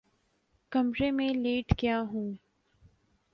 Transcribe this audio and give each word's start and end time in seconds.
کمرے 0.71 1.09
میں 1.11 1.29
لیٹ 1.29 1.73
گیا 1.81 2.01
ہوں 2.01 2.33